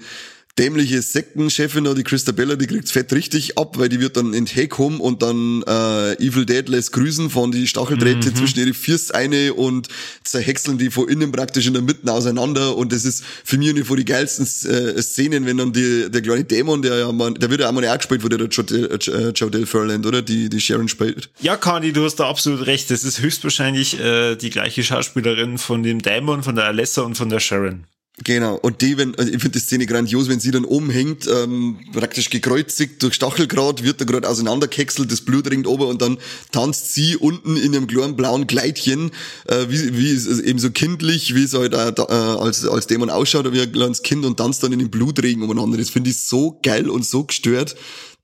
[0.59, 4.71] dämliche Sektenchefin, die Christabella, die kriegt's fett richtig ab, weil die wird dann in Heck
[4.71, 8.35] kommen und dann äh, Evil Dead lässt grüßen von die Stacheldrähte mhm.
[8.35, 9.89] zwischen ihre Füße eine und
[10.25, 13.85] zerhäckseln die von innen praktisch in der Mitte auseinander und das ist für mich eine
[13.85, 17.51] von die geilsten äh, Szenen, wenn dann die, der kleine Dämon, der ja man, der
[17.51, 20.23] wird ja auch mal auch gespielt, wo der Jodelle Furland, oder?
[20.23, 21.31] Die, die Sharon spielt.
[21.41, 22.91] Ja, Kani, du hast da absolut recht.
[22.91, 27.29] Das ist höchstwahrscheinlich äh, die gleiche Schauspielerin von dem Dämon, von der Alessa und von
[27.29, 27.85] der Sharon.
[28.25, 28.57] Genau.
[28.57, 32.31] Und die, wenn, also ich finde die Szene grandios, wenn sie dann umhängt, ähm, praktisch
[32.31, 36.19] gekreuzigt durch Stachelgrad, wird da gerade auseinandergehäckselt, das Blut ringt ober und dann
[36.51, 39.13] tanzt sie unten in ihrem kleinen blauen Kleidchen,
[39.47, 43.11] äh, wie, wie also eben so kindlich, wie es halt äh, äh, als, als Dämon
[43.11, 45.79] ausschaut, wie ein kleines Kind und tanzt dann in den Blutregen umeinander.
[45.79, 47.77] Das finde ich so geil und so gestört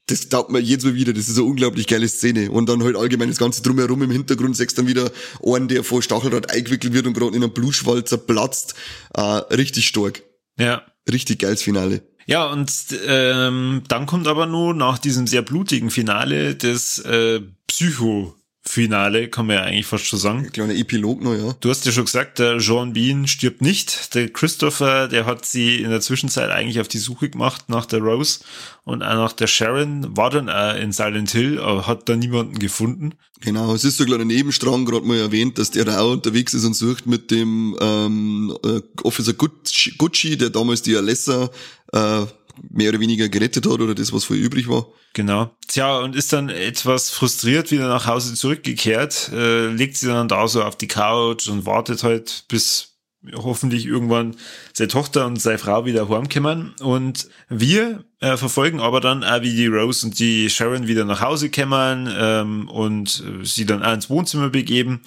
[0.07, 1.13] das taugt mir jedes Mal wieder.
[1.13, 2.51] Das ist eine unglaublich geile Szene.
[2.51, 5.11] Und dann halt allgemein das Ganze drumherum im Hintergrund sechst dann wieder
[5.43, 8.75] einen, der vor Stachelrad eingewickelt wird und gerade in einem Blutschwalzer platzt.
[9.15, 10.23] Äh, richtig stark.
[10.59, 10.83] Ja.
[11.11, 12.03] Richtig geiles Finale.
[12.27, 12.71] Ja, und
[13.07, 18.35] ähm, dann kommt aber nur nach diesem sehr blutigen Finale das äh, Psycho
[18.67, 20.51] Finale, kann man ja eigentlich fast schon sagen.
[20.51, 21.55] Kleiner Epilog noch, ja.
[21.61, 24.15] Du hast ja schon gesagt, der Jean Bean stirbt nicht.
[24.15, 28.01] Der Christopher, der hat sie in der Zwischenzeit eigentlich auf die Suche gemacht nach der
[28.01, 28.41] Rose
[28.85, 32.59] und auch nach der Sharon, war dann auch in Silent Hill, aber hat da niemanden
[32.59, 33.13] gefunden.
[33.41, 36.55] Genau, es ist so ein kleiner Nebenstrang, gerade mal erwähnt, dass der da auch unterwegs
[36.55, 41.51] ist und sucht mit dem ähm, äh, Officer Gucci, der damals die Alessa
[41.93, 42.25] äh,
[42.71, 44.87] mehr oder weniger gerettet hat oder das, was vorher übrig war.
[45.13, 45.51] Genau.
[45.69, 50.49] Tja, und ist dann etwas frustriert wieder nach Hause zurückgekehrt, äh, legt sie dann da
[50.49, 52.94] so auf die Couch und wartet halt, bis
[53.35, 54.37] hoffentlich irgendwann
[54.73, 56.75] seine Tochter und seine Frau wieder heimkommen.
[56.81, 61.21] Und wir äh, verfolgen aber dann auch, wie die Rose und die Sharon wieder nach
[61.21, 65.01] Hause kommen ähm, und sie dann auch ins Wohnzimmer begeben.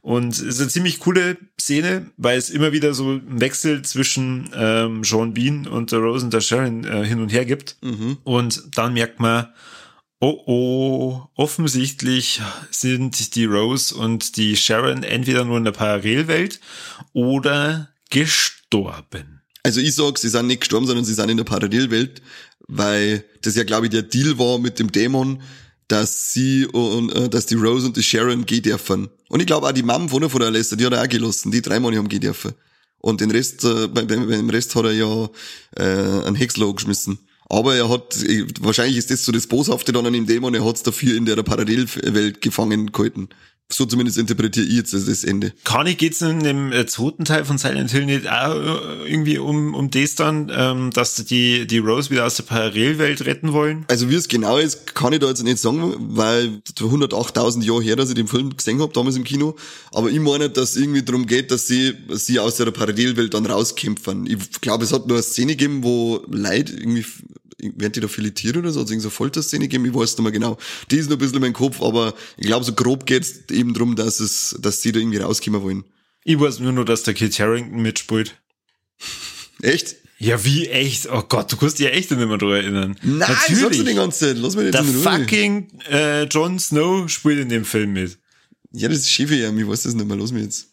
[0.00, 4.50] Und es ist eine ziemlich coole Szene, weil es immer wieder so einen Wechsel zwischen
[4.54, 7.76] ähm, Sean Bean und der Rose und der Sharon äh, hin und her gibt.
[7.82, 8.18] Mhm.
[8.24, 9.48] Und dann merkt man,
[10.26, 16.60] Oh oh, offensichtlich sind die Rose und die Sharon entweder nur in der Parallelwelt
[17.12, 19.42] oder gestorben.
[19.62, 22.22] Also ich sag, sie sind nicht gestorben, sondern sie sind in der Parallelwelt,
[22.68, 25.42] weil das ja, glaube ich, der Deal war mit dem Dämon,
[25.88, 29.10] dass sie und äh, dass die Rose und die Sharon gehen dürfen.
[29.28, 31.50] Und ich glaube auch die Mom von der, von Lester, die hat er auch gelassen,
[31.50, 32.54] die drei Monate haben gehen dürfen.
[32.96, 35.28] Und den Rest, äh, beim, beim Rest hat er ja
[35.76, 37.18] äh, einen Hexler geschmissen.
[37.48, 38.16] Aber er hat,
[38.60, 41.26] wahrscheinlich ist das so das Boshafte dann an dem Dämon, er hat es dafür in
[41.26, 43.28] der Parallelwelt gefangen gehalten.
[43.72, 45.52] So zumindest interpretiere ich jetzt das Ende.
[45.64, 49.38] Kann ich geht's in dem äh, zweiten Teil von Silent Hill nicht auch äh, irgendwie
[49.38, 53.84] um, um das dann, ähm, dass die, die Rose wieder aus der Parallelwelt retten wollen?
[53.88, 57.96] Also wie es genau ist, kann ich da jetzt nicht sagen, weil 108.000 Jahre her,
[57.96, 59.56] dass ich den Film gesehen habe, damals im Kino.
[59.92, 63.46] Aber ich meine, dass es irgendwie darum geht, dass sie, sie aus der Parallelwelt dann
[63.46, 64.26] rauskämpfen.
[64.26, 67.04] Ich glaube, es hat nur eine Szene gegeben, wo Leute irgendwie
[67.76, 68.80] werden die da filetiert oder so?
[68.80, 69.84] Also irgendeine Folterszene geben?
[69.84, 70.58] Ich weiß nicht mehr genau.
[70.90, 73.74] Die ist noch ein bisschen in meinem Kopf, aber ich glaube, so grob geht's eben
[73.74, 75.84] drum, dass es, dass sie da irgendwie rauskommen wollen.
[76.24, 78.34] Ich weiß nur noch, dass der Kit Harrington mitspielt.
[79.62, 79.96] Echt?
[80.18, 81.08] Ja, wie echt?
[81.10, 82.96] Oh Gott, du kannst dich ja echt nicht mehr daran erinnern.
[83.02, 83.78] Nein, Natürlich.
[83.78, 84.38] du die ganze Zeit.
[84.38, 88.18] Lass mich jetzt Der fucking äh, Jon Snow spielt in dem Film mit.
[88.72, 90.16] Ja, das ist schief ja, ich weiß das nicht mehr.
[90.16, 90.68] Lass mich jetzt.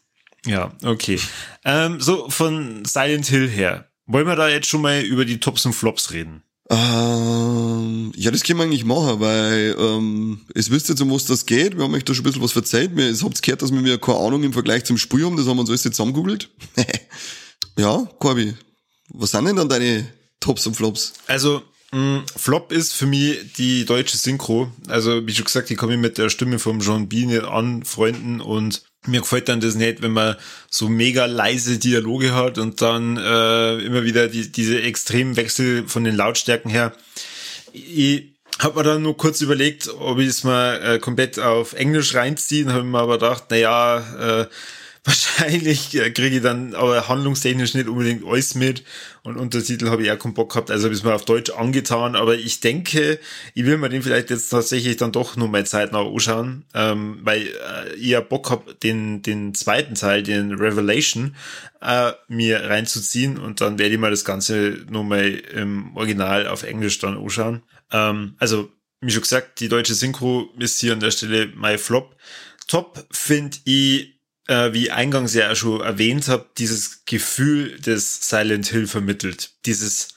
[0.46, 1.20] Ja, okay.
[1.66, 3.92] ähm, so, von Silent Hill her.
[4.06, 6.44] Wollen wir da jetzt schon mal über die Tops und Flops reden?
[6.72, 11.46] Ähm, ja, das können wir eigentlich machen, weil ähm, es wisst jetzt, um was das
[11.46, 11.76] geht.
[11.76, 12.92] Wir haben euch da schon ein bisschen was verzeiht.
[12.98, 15.36] Ihr habt gehört, dass wir mir keine Ahnung im Vergleich zum Spiel haben.
[15.36, 16.50] Das haben wir uns alles jetzt zusammengegoogelt.
[17.78, 18.54] ja, Corby,
[19.10, 20.08] was sind denn dann deine
[20.40, 21.14] Tops und Flops?
[21.28, 21.62] Also,
[21.94, 24.72] Mm, Flop ist für mich die deutsche Synchro.
[24.88, 28.84] Also, wie schon gesagt, ich komme mit der Stimme vom John Bean an, Freunden und
[29.08, 30.36] mir gefällt dann das nicht, wenn man
[30.70, 36.04] so mega leise Dialoge hat und dann äh, immer wieder die, diese extremen Wechsel von
[36.04, 36.94] den Lautstärken her.
[37.74, 38.26] Ich
[38.60, 42.72] habe mir dann nur kurz überlegt, ob ich es mal äh, komplett auf Englisch reinziehe,
[42.72, 44.48] habe mir aber gedacht, na ja, äh,
[45.04, 48.84] wahrscheinlich äh, kriege ich dann aber handlungstechnisch nicht unbedingt alles mit.
[49.24, 51.52] Und Untertitel habe ich auch keinen Bock gehabt, also habe ich es mir auf Deutsch
[51.52, 53.20] angetan, aber ich denke,
[53.54, 57.48] ich will mir den vielleicht jetzt tatsächlich dann doch nur mal zeitnah anschauen, ähm, weil
[57.48, 61.36] äh, ich ja Bock hab, den, den zweiten Teil, den Revelation,
[61.82, 63.38] äh, mir reinzuziehen.
[63.38, 67.64] Und dann werde ich mal das Ganze nur mal im Original auf Englisch dann anschauen.
[67.92, 72.16] Ähm, also, wie schon gesagt, die deutsche Synchro ist hier an der Stelle my Flop.
[72.68, 74.21] Top finde ich
[74.52, 79.52] äh, wie eingangs ja schon erwähnt habe, dieses Gefühl des Silent Hill vermittelt.
[79.66, 80.10] Dieses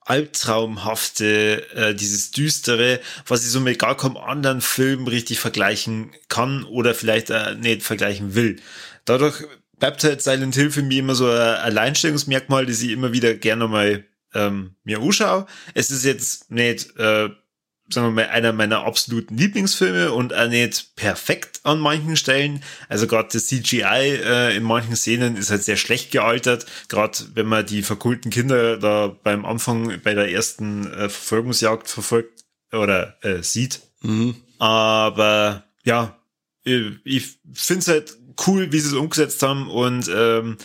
[0.00, 6.64] albtraumhafte, äh, dieses düstere, was ich so mit gar keinem anderen Film richtig vergleichen kann
[6.64, 8.56] oder vielleicht äh, nicht vergleichen will.
[9.04, 9.44] Dadurch
[9.78, 13.68] bleibt halt Silent Hill für mich immer so ein Alleinstellungsmerkmal, das ich immer wieder gerne
[13.68, 15.46] mal ähm, mir anschaue.
[15.74, 17.28] Es ist jetzt nicht äh,
[17.92, 22.62] sagen wir mal, einer meiner absoluten Lieblingsfilme und auch nicht perfekt an manchen Stellen.
[22.88, 26.66] Also gerade das CGI äh, in manchen Szenen ist halt sehr schlecht gealtert.
[26.88, 32.44] Gerade wenn man die verkulten Kinder da beim Anfang bei der ersten äh, Verfolgungsjagd verfolgt
[32.72, 33.80] oder äh, sieht.
[34.02, 34.36] Mhm.
[34.58, 36.16] Aber ja,
[36.64, 40.56] ich, ich finde es halt cool, wie sie es umgesetzt haben und ähm,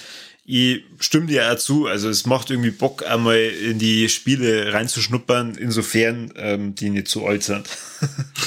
[0.50, 1.88] ich stimme dir auch zu.
[1.88, 7.26] Also es macht irgendwie Bock, einmal in die Spiele reinzuschnuppern, insofern ähm, die nicht zu
[7.26, 7.68] alt sind.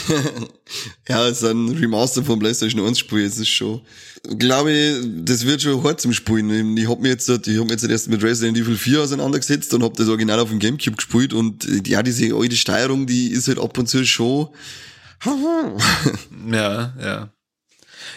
[1.08, 3.82] ja, es ist ein Remaster vom PlayStation 1 Spiel, es ist schon,
[4.38, 6.74] glaube ich, das wird schon hart zum Spielen.
[6.78, 9.82] Ich habe mir jetzt, ich hab mir jetzt erst mit Resident Evil 4 auseinandergesetzt und
[9.82, 13.58] habe das Original auf dem Gamecube gespielt und ja, diese alte Steuerung, die ist halt
[13.58, 14.48] ab und zu schon
[16.50, 17.28] ja, ja.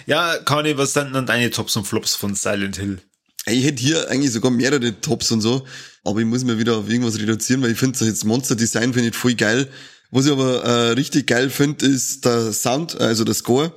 [0.06, 3.02] Ja, Kani, was sind dann deine Tops und Flops von Silent Hill?
[3.46, 5.66] Ich hätte hier eigentlich sogar mehrere Tops und so,
[6.04, 9.10] aber ich muss mir wieder auf irgendwas reduzieren, weil ich finde jetzt Monster Design finde
[9.10, 9.68] ich voll geil.
[10.12, 13.74] Was ich aber äh, richtig geil finde, ist der Sound, also der Score,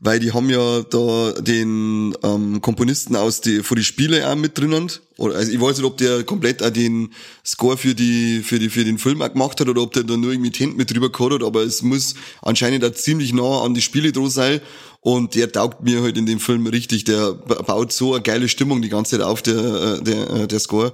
[0.00, 4.58] weil die haben ja da den ähm, Komponisten aus die vor die Spiele auch mit
[4.58, 4.90] drinnen.
[5.18, 8.84] Also ich weiß nicht, ob der komplett auch den Score für die für die für
[8.84, 11.34] den Film auch gemacht hat oder ob der da nur irgendwie Tent mit drüber gehabt
[11.34, 14.60] hat, aber es muss anscheinend auch ziemlich nah an die Spiele dran sein
[15.00, 17.04] und der taugt mir halt in dem Film richtig.
[17.04, 20.60] Der baut so eine geile Stimmung die ganze Zeit auf, der, äh, der, äh, der
[20.60, 20.92] Score.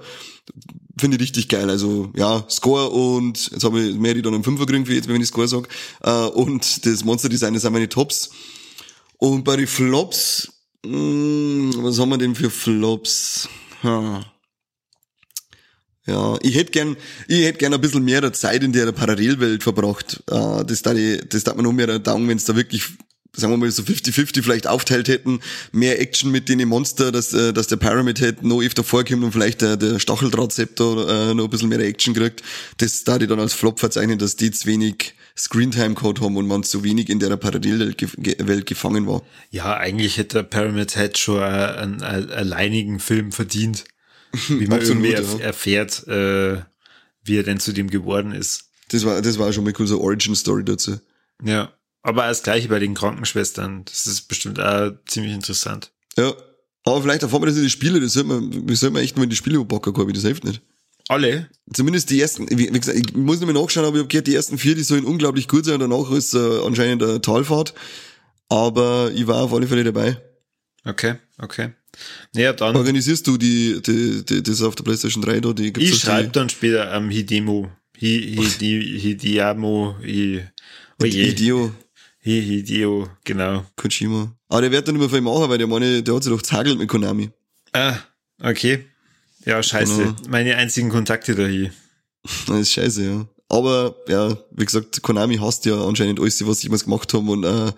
[0.99, 1.71] Finde ich richtig geil.
[1.71, 5.21] Also ja, Score und jetzt habe ich Mary dann einen Fünfer gekriegt, wie jetzt, wenn
[5.21, 5.69] ich Score sag.
[6.03, 8.31] Äh, und das Monster Design das sind meine Tops.
[9.19, 10.53] Und bei den Flops,
[10.85, 13.49] mh, hm, was haben wir denn für Flops?
[13.83, 14.25] Ha.
[16.07, 16.97] Ja, ich hätte gern,
[17.29, 20.23] ich hätte gern ein bisschen mehr Zeit in der Parallelwelt verbracht.
[20.27, 22.83] Das da das darf man noch mehr dauern, wenn es da wirklich
[23.35, 25.40] sagen wir mal so 50-50 vielleicht aufteilt hätten,
[25.73, 29.33] mehr Action mit den Monster, dass, äh, dass der Pyramid Head noch öfter vorkommt und
[29.33, 32.42] vielleicht der, der Stacheldrahtceptor äh, noch ein bisschen mehr Action kriegt,
[32.77, 36.47] das da die dann als Flop verzeichnen, dass die zu wenig Screentime Code haben und
[36.47, 39.23] man zu wenig in der Parallelwelt gefangen war.
[39.51, 43.85] Ja, eigentlich hätte der Pyramid Head schon einen, einen alleinigen Film verdient,
[44.49, 45.21] wie man irgendwie ja.
[45.38, 46.61] erfährt, äh,
[47.25, 48.64] wie er denn zu dem geworden ist.
[48.90, 51.01] Das war, das war schon mal cool, so Origin Story dazu.
[51.42, 51.73] Ja.
[52.03, 53.85] Aber das gleiche bei den Krankenschwestern.
[53.85, 55.93] Das ist bestimmt auch ziemlich interessant.
[56.17, 56.33] Ja.
[56.85, 59.23] Aber vielleicht erfahren wir das in die Spiele, das sollte man, wir sollten echt mal
[59.23, 60.61] in die Spiele packen, Corby, das hilft nicht.
[61.09, 61.49] Alle?
[61.73, 64.35] Zumindest die ersten, wie gesagt, ich muss nicht mehr nachschauen, aber ich habe gehört, die
[64.35, 67.75] ersten vier, die sollen unglaublich gut sein, danach ist äh, anscheinend eine Talfahrt.
[68.49, 70.21] Aber ich war auf alle Fälle dabei.
[70.85, 71.71] Okay, okay.
[72.35, 72.77] Ja, dann.
[72.77, 75.53] Organisierst du die, die, die das auf der PlayStation 3 da?
[75.53, 77.71] Die ich schreibe dann später am ähm, Hidemo.
[78.01, 80.43] Hi, Hidi, Hidiamo, Hi,
[81.01, 81.71] oh
[82.23, 83.09] Hideo.
[83.25, 83.65] Genau.
[83.77, 84.35] Kojima.
[84.49, 86.79] Aber der wird dann immer viel machen, weil der meine, der hat sich doch zagelt
[86.79, 87.31] mit Konami.
[87.73, 87.97] Ah,
[88.41, 88.87] okay.
[89.45, 89.97] Ja, scheiße.
[89.97, 90.17] Genau.
[90.29, 91.73] Meine einzigen Kontakte da hier.
[92.47, 93.27] Das ist scheiße, ja.
[93.49, 97.45] Aber ja, wie gesagt, Konami hasst ja anscheinend alles, was sie jemals gemacht haben und
[97.45, 97.73] äh,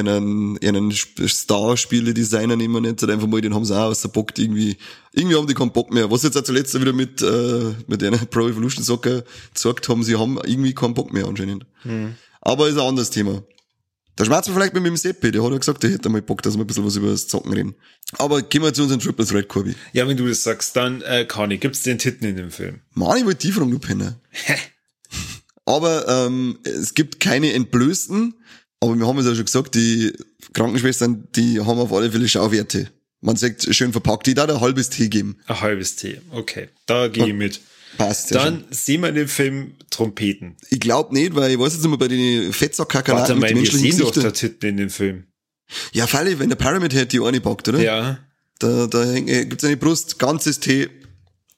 [0.00, 4.36] einen, einen Star-Spiele-Designer nehmen wir nicht, einfach mal, den haben sie auch aus der Bock
[4.36, 4.76] irgendwie,
[5.12, 6.10] irgendwie haben die keinen Bock mehr.
[6.10, 10.16] Was jetzt auch zuletzt wieder mit, äh, mit einer Pro Evolution Soccer gesagt haben, sie
[10.16, 11.64] haben irgendwie keinen Bock mehr anscheinend.
[11.82, 12.16] Hm.
[12.40, 13.44] Aber ist ein anderes Thema.
[14.16, 16.42] Da schmerzt man vielleicht mit dem Seppi, der hat ja gesagt, der hätte mal Bock,
[16.42, 17.74] dass wir ein bisschen was über das Zocken reden.
[18.18, 19.74] Aber gehen wir zu unserem Triple Threat, Corby.
[19.92, 22.80] Ja, wenn du das sagst, dann, äh, Kani, gibt's den Titten in dem Film?
[22.92, 24.20] Mann, ich wollte die fragen, du Penner.
[25.64, 28.34] aber ähm, es gibt keine Entblößten,
[28.80, 30.12] aber wir haben es ja schon gesagt, die
[30.52, 32.90] Krankenschwestern, die haben auf alle Fälle Schauwerte.
[33.20, 35.38] Man sagt, schön verpackt, die da ein halbes Tee geben.
[35.46, 36.68] Ein halbes Tee, okay.
[36.86, 37.60] Da gehe ich mit.
[37.96, 38.28] Passt.
[38.28, 40.56] sehr Dann sehen wir in dem Film Trompeten.
[40.70, 43.92] Ich glaube nicht, weil ich weiß jetzt mehr bei den Fettsack-Kakerlaken mit den wir menschlichen
[43.92, 44.10] sehen doch
[44.60, 45.24] da in dem Film.
[45.92, 47.80] Ja, freilich, wenn der Pyramid Head die eine packt, oder?
[47.80, 48.18] Ja,
[48.58, 50.88] Da, da äh, gibt's eine Brust, ganzes T,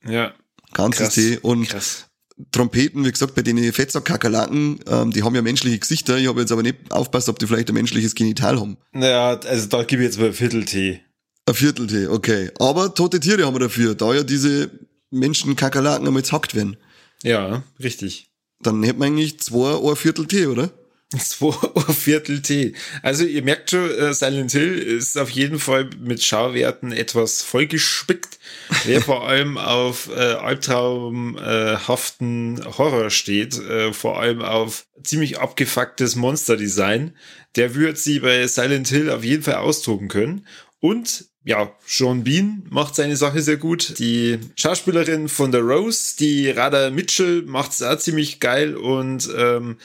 [0.07, 0.33] ja.
[0.73, 1.15] ganzes.
[1.15, 2.07] T und Krass.
[2.53, 6.19] Trompeten, wie gesagt, bei den Fettsack-Kakerlaken, ähm, die haben ja menschliche Gesichter.
[6.19, 8.77] Ich habe jetzt aber nicht aufpasst, ob die vielleicht ein menschliches Genital haben.
[8.93, 11.01] Naja, also da gebe ich jetzt mal ein Viertel-T.
[11.49, 12.51] Ein Viertel T, okay.
[12.59, 14.71] Aber tote Tiere haben wir dafür, da ja diese
[15.19, 16.77] Menschen-Kakerlaken einmal zackt werden.
[17.23, 18.31] Ja, richtig.
[18.61, 20.71] Dann hätten wir eigentlich zwei, ein Viertel T, oder?
[21.19, 22.73] Zwei Uhr Viertel T.
[23.01, 28.41] Also ihr merkt schon, äh, Silent Hill ist auf jeden Fall mit Schauwerten etwas vollgespickt.
[28.85, 37.17] Wer vor allem auf äh, albtraumhaften Horror steht, äh, vor allem auf ziemlich abgefucktes Monsterdesign,
[37.55, 40.45] der wird sie bei Silent Hill auf jeden Fall austoben können.
[40.87, 43.99] Und ja, Sean Bean macht seine Sache sehr gut.
[43.99, 49.79] Die Schauspielerin von The Rose, die Rada Mitchell, macht es auch ziemlich geil und ähm,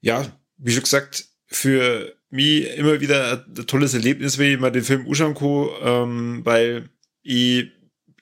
[0.00, 0.24] ja,
[0.58, 5.04] wie schon gesagt, für mich immer wieder ein tolles Erlebnis, wenn ich mal den Film
[5.08, 5.34] anschauen
[5.82, 6.90] ähm, weil
[7.24, 7.72] ich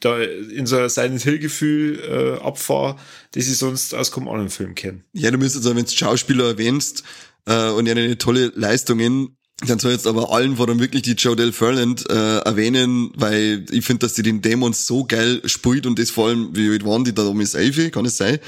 [0.00, 2.96] da in so ein Silent Hill Gefühl äh, abfahre,
[3.32, 5.04] das ich sonst aus keinem anderen Film kenne.
[5.12, 7.04] Ja, du müsstest aber, wenn du Schauspieler erwähnst
[7.44, 11.12] äh, und ja eine tolle Leistungen, dann soll jetzt aber allen vor allem wirklich die
[11.12, 15.98] Jodelle Ferland äh, erwähnen, weil ich finde, dass die den Dämon so geil spielt und
[15.98, 18.38] das vor allem, wie alt waren die da um ist Elfi, kann es sein?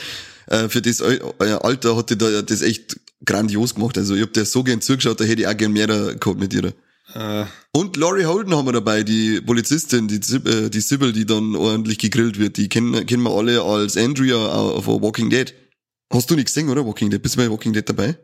[0.46, 3.96] Äh, für das äh, Alter hat die da das echt grandios gemacht.
[3.96, 6.40] Also ich hab dir so gern zugeschaut, da hätte ich auch gern mehr da gehabt
[6.40, 6.72] mit ihr.
[7.14, 11.54] Äh, Und Laurie Holden haben wir dabei, die Polizistin, die, äh, die Sybil, die dann
[11.54, 12.56] ordentlich gegrillt wird.
[12.56, 15.54] Die kennen, kennen wir alle als Andrea auf Walking Dead.
[16.12, 16.84] Hast du nicht gesehen, oder?
[16.84, 17.22] Walking Dead.
[17.22, 18.16] Bist du bei Walking Dead dabei?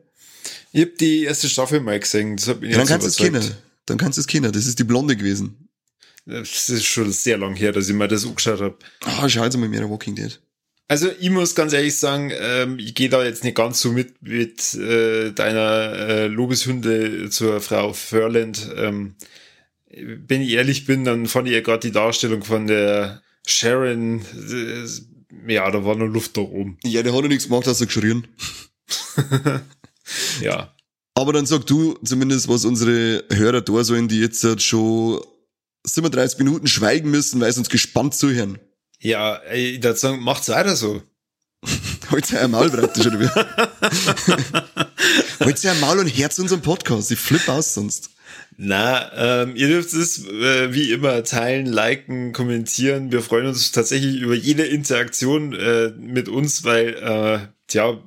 [0.73, 2.37] Ich habe die erste Staffel mal gesehen.
[2.37, 3.55] Das hat mich Ja, dann kannst du es kennen.
[3.87, 4.53] Dann kannst du es kennen.
[4.53, 5.69] Das ist die Blonde gewesen.
[6.25, 8.79] Das ist schon sehr lang her, dass ich mir das angeschaut habe.
[9.05, 10.41] Ah, schau jetzt mal mehr Walking Dead.
[10.89, 14.21] Also ich muss ganz ehrlich sagen, ähm, ich gehe da jetzt nicht ganz so mit
[14.23, 18.69] mit äh, deiner äh, Lobeshünde zur Frau Furland.
[18.77, 19.15] Ähm,
[19.91, 25.53] wenn ich ehrlich bin, dann fand ich ja gerade die Darstellung von der Sharon, äh,
[25.53, 26.79] ja, da war noch Luft nach oben.
[26.85, 28.27] Ja, der hat ja nichts gemacht, außer geschrien.
[30.41, 30.73] Ja.
[31.15, 35.21] Aber dann sag du zumindest, was unsere Hörer da sollen, die jetzt halt schon
[35.85, 38.59] 37 Minuten schweigen müssen, weil sie uns gespannt zuhören.
[39.01, 41.03] Ja, ey, ich würde sagen, macht's weiter so.
[42.11, 43.29] Heute ein Maul praktisch, oder wie?
[45.45, 47.11] Heute ein Maul und Herz unserem Podcast.
[47.11, 48.11] Ich flipp aus sonst.
[48.57, 53.11] Na, ähm, ihr dürft es äh, wie immer teilen, liken, kommentieren.
[53.11, 58.01] Wir freuen uns tatsächlich über jede Interaktion äh, mit uns, weil, äh, tja,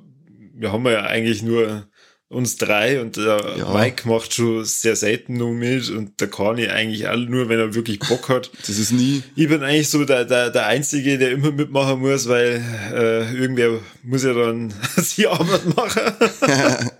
[0.54, 1.88] wir haben ja eigentlich nur
[2.28, 3.72] uns drei und der Ja.
[3.72, 7.74] Mike macht schon sehr selten nur mit und der Kani eigentlich auch nur, wenn er
[7.74, 8.50] wirklich Bock hat.
[8.66, 9.22] Das ist nie.
[9.36, 12.62] Ich bin eigentlich so der, der, der Einzige, der immer mitmachen muss, weil
[12.92, 14.74] äh, irgendwer muss ja dann
[15.16, 16.02] die Arbeit machen.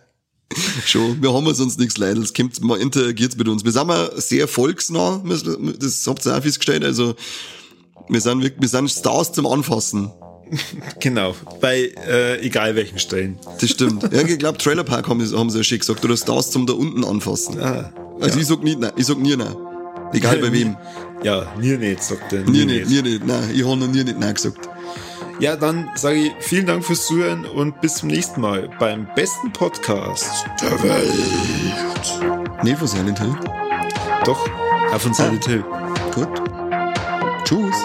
[0.85, 2.21] Schon, wir haben sonst nichts leider.
[2.21, 3.65] Es kommt mal interagiert mit uns.
[3.65, 6.85] Wir sind mal sehr volksnah, das habt ihr auch festgestellt.
[6.85, 7.17] Also,
[8.09, 10.13] wir sind wir sind Stars zum Anfassen.
[11.01, 13.39] genau, bei äh, egal welchen Stellen.
[13.61, 14.03] Das stimmt.
[14.13, 16.73] ja, ich glaube, Trailer Park haben, haben sie ja schon gesagt, oder Stars zum da
[16.73, 17.61] unten anfassen.
[17.61, 19.55] Ah, Also, ich sag nicht, nein, ich sag nie nein.
[20.13, 20.77] Egal bei wem.
[21.23, 22.43] Ja, mir nicht, sagt er.
[22.45, 23.51] Nie nicht, nie nicht, nein.
[23.55, 24.69] Ich habe noch nie nicht nein gesagt.
[25.39, 29.53] Ja, dann sage ich vielen Dank fürs Zuhören und bis zum nächsten Mal beim besten
[29.53, 31.13] Podcast der Welt.
[32.63, 33.35] Nee, von Silent Hill.
[34.25, 34.49] Doch,
[34.93, 35.65] auf von Silent Hill.
[36.15, 36.29] Gut.
[37.45, 37.77] Tschüss.